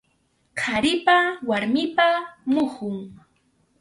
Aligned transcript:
Qharipa 0.61 1.17
warmipa 1.49 2.07
muhun. 2.53 2.95